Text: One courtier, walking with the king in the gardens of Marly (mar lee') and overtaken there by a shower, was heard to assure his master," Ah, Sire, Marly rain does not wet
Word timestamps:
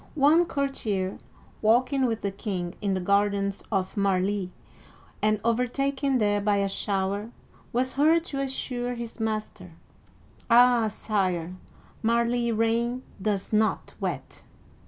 One 0.15 0.45
courtier, 0.45 1.19
walking 1.61 2.07
with 2.07 2.21
the 2.21 2.31
king 2.31 2.73
in 2.81 2.95
the 2.95 2.99
gardens 2.99 3.61
of 3.71 3.95
Marly 3.95 4.21
(mar 4.23 4.27
lee') 4.27 4.51
and 5.21 5.39
overtaken 5.45 6.17
there 6.17 6.41
by 6.41 6.55
a 6.55 6.67
shower, 6.67 7.29
was 7.71 7.93
heard 7.93 8.23
to 8.25 8.41
assure 8.41 8.95
his 8.95 9.19
master," 9.19 9.73
Ah, 10.49 10.87
Sire, 10.87 11.53
Marly 12.01 12.51
rain 12.51 13.03
does 13.21 13.53
not 13.53 13.93
wet 13.99 14.41